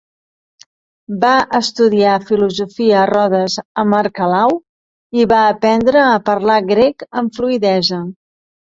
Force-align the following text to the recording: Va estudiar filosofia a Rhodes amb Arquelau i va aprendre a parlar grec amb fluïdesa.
Va 1.23 1.33
estudiar 1.59 2.15
filosofia 2.31 2.97
a 3.03 3.05
Rhodes 3.11 3.59
amb 3.85 3.99
Arquelau 4.01 4.59
i 5.21 5.29
va 5.35 5.47
aprendre 5.55 6.05
a 6.17 6.21
parlar 6.33 6.61
grec 6.75 7.09
amb 7.23 7.37
fluïdesa. 7.41 8.07